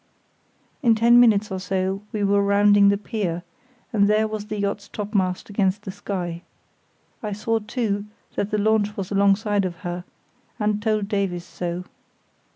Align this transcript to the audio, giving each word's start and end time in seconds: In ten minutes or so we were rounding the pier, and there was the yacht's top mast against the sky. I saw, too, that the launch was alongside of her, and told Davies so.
In 0.81 0.95
ten 0.95 1.19
minutes 1.19 1.51
or 1.51 1.59
so 1.59 2.01
we 2.11 2.23
were 2.23 2.41
rounding 2.43 2.89
the 2.89 2.97
pier, 2.97 3.43
and 3.93 4.07
there 4.09 4.27
was 4.27 4.45
the 4.47 4.57
yacht's 4.59 4.87
top 4.87 5.13
mast 5.13 5.47
against 5.47 5.83
the 5.83 5.91
sky. 5.91 6.41
I 7.21 7.33
saw, 7.33 7.59
too, 7.59 8.05
that 8.33 8.49
the 8.49 8.57
launch 8.57 8.97
was 8.97 9.11
alongside 9.11 9.63
of 9.63 9.75
her, 9.85 10.03
and 10.59 10.81
told 10.81 11.07
Davies 11.07 11.45
so. 11.45 11.83